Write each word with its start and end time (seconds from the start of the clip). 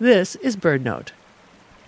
This 0.00 0.34
is 0.36 0.56
Bird 0.56 0.82
Note. 0.82 1.12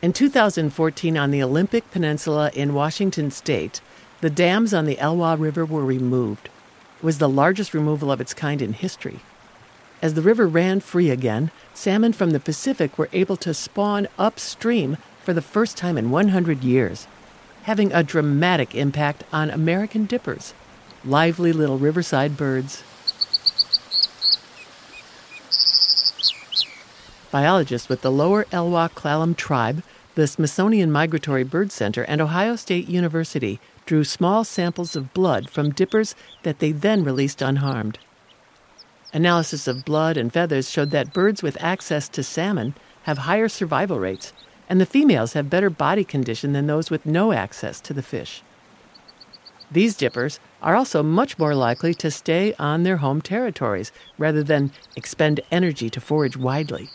In 0.03 0.13
2014, 0.13 1.17
on 1.17 1.31
the 1.31 1.43
Olympic 1.43 1.91
Peninsula 1.91 2.51
in 2.53 2.75
Washington 2.75 3.31
state, 3.31 3.81
the 4.21 4.29
dams 4.29 4.75
on 4.75 4.85
the 4.85 4.97
Elwha 4.97 5.41
River 5.41 5.65
were 5.65 5.83
removed. 5.83 6.51
It 6.99 7.05
was 7.05 7.17
the 7.17 7.27
largest 7.27 7.73
removal 7.73 8.13
of 8.13 8.21
its 8.21 8.35
kind 8.35 8.61
in 8.61 8.75
history. 8.75 9.21
As 10.03 10.13
the 10.13 10.21
river 10.21 10.47
ran 10.47 10.81
free 10.81 11.09
again, 11.09 11.51
salmon 11.73 12.13
from 12.13 12.33
the 12.33 12.39
Pacific 12.39 12.99
were 12.99 13.09
able 13.15 13.39
to 13.39 13.55
spawn 13.55 14.07
upstream 14.19 14.99
for 15.25 15.33
the 15.33 15.41
first 15.41 15.79
time 15.79 15.97
in 15.97 16.11
100 16.11 16.63
years, 16.63 17.07
having 17.63 17.95
a 17.95 18.03
dramatic 18.03 18.75
impact 18.75 19.25
on 19.33 19.49
American 19.49 20.05
dippers, 20.05 20.53
lively 21.03 21.51
little 21.51 21.79
riverside 21.79 22.37
birds. 22.37 22.83
Biologists 27.33 27.89
with 27.89 28.03
the 28.03 28.13
Lower 28.13 28.45
Elwha 28.53 28.91
Klallam 28.91 29.35
tribe, 29.35 29.83
the 30.17 30.27
Smithsonian 30.27 30.93
Migratory 30.93 31.45
Bird 31.45 31.73
Center, 31.73 32.03
and 32.03 32.21
Ohio 32.21 32.57
State 32.57 32.91
University 32.91 33.59
drew 33.87 34.05
small 34.05 34.45
samples 34.45 34.95
of 34.95 35.15
blood 35.15 35.49
from 35.49 35.71
dippers 35.71 36.15
that 36.43 36.59
they 36.59 36.73
then 36.73 37.03
released 37.03 37.41
unharmed. 37.41 37.99
Analysis 39.15 39.67
of 39.67 39.87
blood 39.87 40.19
and 40.19 40.31
feathers 40.31 40.71
showed 40.71 40.91
that 40.91 41.15
birds 41.15 41.43
with 41.43 41.57
access 41.59 42.07
to 42.11 42.23
salmon 42.23 42.75
have 43.05 43.19
higher 43.19 43.49
survival 43.49 43.99
rates, 43.99 44.35
and 44.69 44.79
the 44.79 44.85
females 44.85 45.33
have 45.33 45.49
better 45.49 45.71
body 45.71 46.05
condition 46.05 46.53
than 46.53 46.67
those 46.67 46.91
with 46.91 47.07
no 47.07 47.33
access 47.33 47.81
to 47.81 47.95
the 47.95 48.03
fish. 48.03 48.43
These 49.71 49.97
dippers 49.97 50.39
are 50.61 50.77
also 50.77 51.03
much 51.03 51.39
more 51.39 51.55
likely 51.55 51.95
to 51.95 52.11
stay 52.11 52.55
on 52.59 52.83
their 52.83 52.99
home 52.99 53.23
territories 53.23 53.91
rather 54.19 54.43
than 54.43 54.71
expend 54.97 55.41
energy 55.51 55.89
to 55.89 55.99
forage 55.99 56.37
widely. 56.37 56.91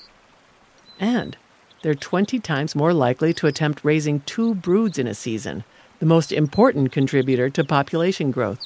And 1.00 1.38
they're 1.82 1.96
20 1.96 2.40
times 2.40 2.76
more 2.76 2.94
likely 2.94 3.34
to 3.36 3.48
attempt 3.48 3.84
raising 3.84 4.22
two 4.22 4.56
broods 4.56 4.98
in 4.98 5.08
a 5.08 5.14
season, 5.14 5.64
the 6.00 6.06
most 6.06 6.32
important 6.32 6.92
contributor 6.92 7.50
to 7.52 7.64
population 7.64 8.32
growth. 8.32 8.60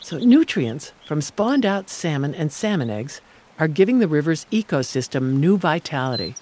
So, 0.00 0.18
nutrients 0.18 0.92
from 1.06 1.22
spawned 1.22 1.64
out 1.64 1.88
salmon 1.88 2.34
and 2.34 2.52
salmon 2.52 2.90
eggs 2.90 3.22
are 3.58 3.68
giving 3.68 3.98
the 3.98 4.08
river's 4.08 4.44
ecosystem 4.46 5.38
new 5.38 5.56
vitality. 5.56 6.34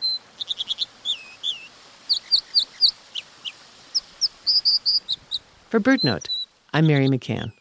For 5.69 5.79
BirdNote, 5.79 6.29
I'm 6.73 6.89
Mary 6.89 7.07
McCann. 7.07 7.53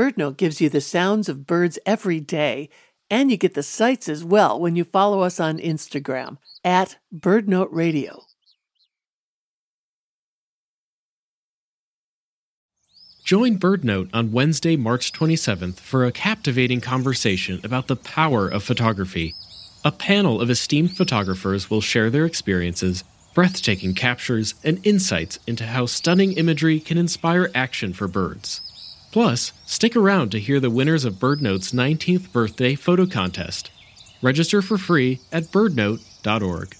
BirdNote 0.00 0.38
gives 0.38 0.62
you 0.62 0.70
the 0.70 0.80
sounds 0.80 1.28
of 1.28 1.46
birds 1.46 1.78
every 1.84 2.20
day, 2.20 2.70
and 3.10 3.30
you 3.30 3.36
get 3.36 3.52
the 3.52 3.62
sights 3.62 4.08
as 4.08 4.24
well 4.24 4.58
when 4.58 4.74
you 4.74 4.82
follow 4.82 5.20
us 5.20 5.38
on 5.38 5.58
Instagram 5.58 6.38
at 6.64 6.96
BirdNote 7.14 7.68
Radio. 7.70 8.22
Join 13.24 13.58
BirdNote 13.58 14.08
on 14.14 14.32
Wednesday, 14.32 14.74
March 14.74 15.12
27th 15.12 15.78
for 15.78 16.06
a 16.06 16.12
captivating 16.12 16.80
conversation 16.80 17.60
about 17.62 17.86
the 17.86 17.94
power 17.96 18.48
of 18.48 18.62
photography. 18.62 19.34
A 19.84 19.92
panel 19.92 20.40
of 20.40 20.48
esteemed 20.48 20.96
photographers 20.96 21.68
will 21.68 21.82
share 21.82 22.08
their 22.08 22.24
experiences, 22.24 23.04
breathtaking 23.34 23.92
captures, 23.94 24.54
and 24.64 24.80
insights 24.82 25.38
into 25.46 25.66
how 25.66 25.84
stunning 25.84 26.32
imagery 26.32 26.80
can 26.80 26.96
inspire 26.96 27.50
action 27.54 27.92
for 27.92 28.08
birds. 28.08 28.62
Plus, 29.12 29.52
stick 29.66 29.96
around 29.96 30.30
to 30.30 30.40
hear 30.40 30.60
the 30.60 30.70
winners 30.70 31.04
of 31.04 31.14
BirdNote's 31.14 31.72
19th 31.72 32.32
birthday 32.32 32.74
photo 32.74 33.06
contest. 33.06 33.70
Register 34.22 34.62
for 34.62 34.78
free 34.78 35.20
at 35.32 35.44
birdnote.org. 35.44 36.76